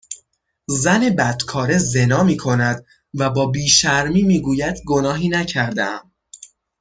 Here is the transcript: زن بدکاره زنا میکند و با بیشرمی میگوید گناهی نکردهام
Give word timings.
زن 0.67 1.09
بدکاره 1.09 1.77
زنا 1.77 2.23
میکند 2.23 2.85
و 3.13 3.29
با 3.29 3.45
بیشرمی 3.45 4.21
میگوید 4.21 4.77
گناهی 4.87 5.29
نکردهام 5.29 6.11